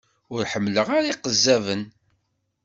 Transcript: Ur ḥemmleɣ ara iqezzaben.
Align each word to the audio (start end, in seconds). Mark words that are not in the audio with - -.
Ur 0.33 0.43
ḥemmleɣ 0.51 0.87
ara 0.97 1.11
iqezzaben. 1.13 1.81